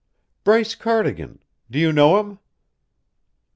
"Bryce 0.43 0.73
Cardigan. 0.73 1.43
Do 1.69 1.77
you 1.77 1.93
know 1.93 2.19
him?" 2.19 2.39